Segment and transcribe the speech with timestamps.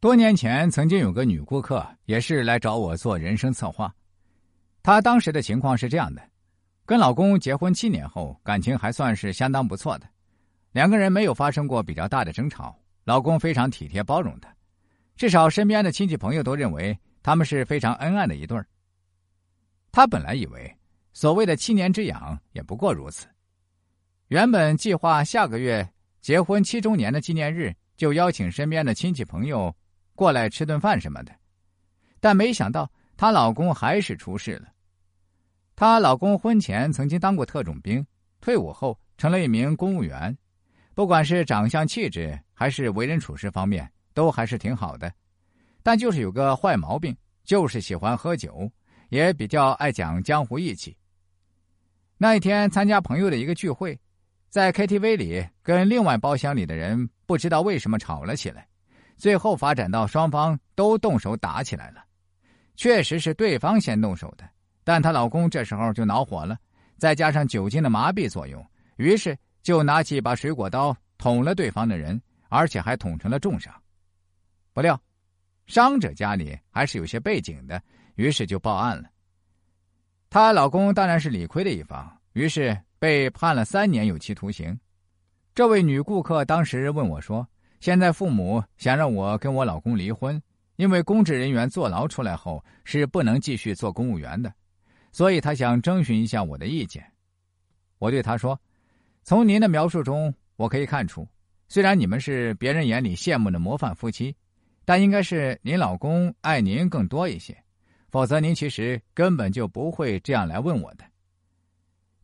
[0.00, 3.94] 多年前，曾经有个女顾客也是来找我做人生策划。
[4.82, 6.22] 她当时的情况是这样的：
[6.86, 10.08] 跟老公结婚七年后，感情还算是相当不错的，
[10.72, 12.74] 两个人没有发生过比较大的争吵。
[13.04, 14.50] 老公非常体贴包容她，
[15.16, 18.66] 至少身边的亲戚朋友都认为他们是非常恩爱的一对儿。
[19.92, 20.74] 她本来以为
[21.12, 23.26] 所谓的七年之痒也不过如此，
[24.28, 25.86] 原本计划下个月
[26.22, 29.70] 结婚七周年的纪念日就邀请身边的亲戚朋友。
[30.20, 31.32] 过来吃顿饭什么的，
[32.20, 34.68] 但没想到她老公还是出事了。
[35.74, 38.06] 她老公婚前曾经当过特种兵，
[38.38, 40.36] 退伍后成了一名公务员，
[40.94, 45.10] 不管是长相气质还是为人处事方面，都还是挺好的。
[45.82, 48.70] 但就是有个坏毛病，就是喜欢喝酒，
[49.08, 50.94] 也比较爱讲江湖义气。
[52.18, 53.98] 那一天参加朋友的一个聚会，
[54.50, 58.66] 在 KTV 里跟另外包厢里的人不知道为什么吵了起来。
[59.20, 62.02] 最后发展到双方都动手打起来了，
[62.74, 64.48] 确实是对方先动手的，
[64.82, 66.58] 但她老公这时候就恼火了，
[66.96, 73.70] 再加上酒精的麻痹作用，于是就拿起一把水果刀捅了对方的人，而且还捅成了重伤。
[74.72, 74.98] 不料，
[75.66, 77.80] 伤者家里还是有些背景的，
[78.14, 79.10] 于是就报案了。
[80.30, 84.80] 她老公当然是理亏的一方，于是被判了三年有期徒刑。
[85.54, 87.46] 这位女顾客当时问我说。
[87.80, 90.40] 现在父母想让我跟我老公离婚，
[90.76, 94.52] 因为公职人员坐牢出来后是不能继续做公务员的，
[95.12, 97.02] 所以他想征询一下我的意见。
[97.98, 98.58] 我对他说
[99.24, 101.26] ：“从您的描述中，我可以看出，
[101.68, 104.36] 虽然你们是别人眼里羡慕的模范夫妻，
[104.84, 107.56] 但应该是您老公爱您更多一些，
[108.10, 111.04] 否则您其实根本就不会这样来问我的。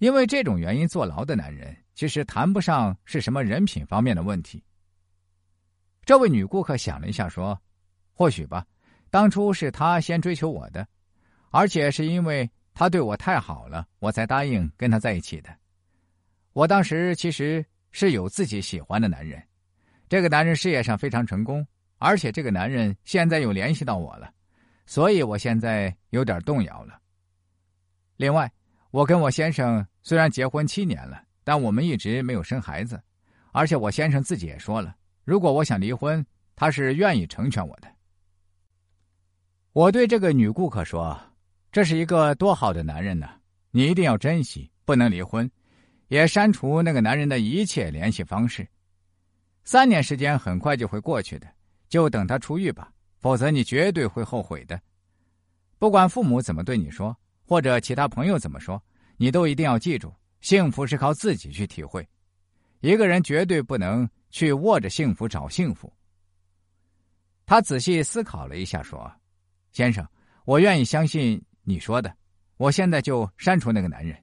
[0.00, 4.62] 因为这种原因坐牢的男人，其实谈不上是什么人品方面的问题。”
[6.06, 7.60] 这位女顾客想了一下，说
[8.14, 8.64] ：“或许吧，
[9.10, 10.86] 当初是他先追求我的，
[11.50, 15.50] 而且是因为他对我太好了，我才答应跟他在一起的。
[16.52, 19.42] 我当时其实是有自己喜欢的男人，
[20.08, 21.66] 这个男人事业上非常成功，
[21.98, 24.32] 而且这个男人现在又联系到我了，
[24.86, 27.00] 所以我现在有点动摇了。
[28.16, 28.48] 另外，
[28.92, 33.02] 我跟我先生虽然结婚七年了，但我们一直没有生孩子，
[33.50, 34.94] 而且我先生自己也说了。”
[35.26, 37.88] 如果我想离婚，他是愿意成全我的。
[39.72, 41.20] 我对这个女顾客说
[41.72, 43.28] ：“这是一个多好的男人呢，
[43.72, 45.50] 你一定要珍惜，不能离婚，
[46.06, 48.64] 也删除那个男人的一切联系方式。
[49.64, 51.48] 三年时间很快就会过去的，
[51.88, 54.80] 就等他出狱吧，否则你绝对会后悔的。
[55.76, 58.80] 不管父母怎么对你说，或者其他朋友怎么说，
[59.16, 62.08] 你都一定要记住：幸福是靠自己去体会，
[62.78, 65.90] 一个人绝对不能。”去握着幸福找幸福。
[67.46, 69.10] 他仔细思考了一下，说
[69.72, 70.06] ：“先生，
[70.44, 72.14] 我愿意相信你说的。
[72.58, 74.14] 我现在就删除那个男人。”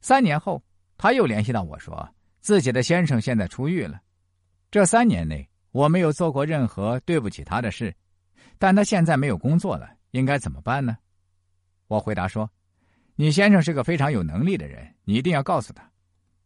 [0.00, 0.64] 三年后，
[0.96, 2.08] 他又联系到我说，
[2.40, 4.00] 自己的先生现在出狱了。
[4.70, 7.94] 这三年内，我没有做过任何对不起他的事，
[8.58, 10.96] 但他现在没有工作了，应该怎么办呢？
[11.86, 12.50] 我回答说
[13.14, 15.86] ：“你先生是个非常有能力的人，你一定要告诉他，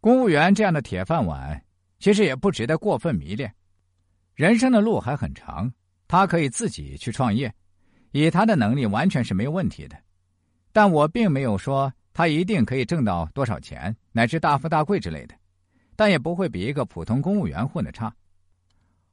[0.00, 1.64] 公务员这样的铁饭碗。”
[1.98, 3.52] 其实也不值得过分迷恋，
[4.34, 5.72] 人生的路还很长，
[6.06, 7.52] 他可以自己去创业，
[8.12, 9.96] 以他的能力完全是没有问题的。
[10.72, 15.34] 但我并没有说他一定可以挣到多少钱，乃至大富大贵之类的，
[15.96, 18.14] 但也不会比一个普通公务员混的差。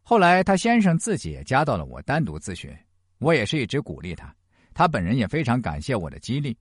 [0.04, 2.72] 后来他先生自己也加到了我单独咨询，
[3.18, 4.32] 我也是一直鼓励他，
[4.76, 6.56] 他本人也非常感谢我的激励。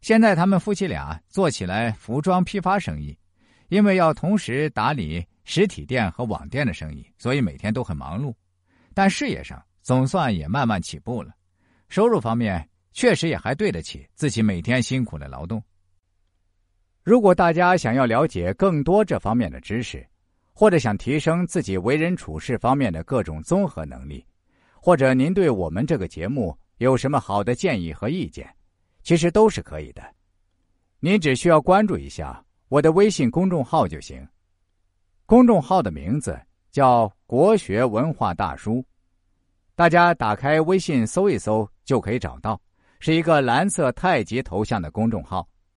[0.00, 3.18] 现在他们夫妻俩做起来服装批发生意。
[3.68, 8.34] 因为要同时打理实体店和网店的生意，所以每天都很忙碌。
[8.92, 11.34] 但事业上总算也慢慢起步了，
[11.88, 15.62] 收入方面确实也还对得起自己每天辛苦的劳动。
[17.02, 20.06] 如果大家想要了解更多这方面的知识，
[20.52, 24.24] 或者想提升自己为人处事方面的各种综合能力，
[24.80, 28.48] 或者您对我们这个节目有什么好的建议和意见，
[29.02, 30.02] 其实都是可以的。
[31.00, 32.42] 您只需要关注一下。
[32.74, 34.26] 我的微信公众号就行，
[35.26, 36.36] 公众号的名字
[36.72, 38.84] 叫“国学文化大叔”，
[39.76, 42.60] 大家打开微信搜一搜就可以找到，
[42.98, 45.46] 是一个蓝色太极头像的公众号。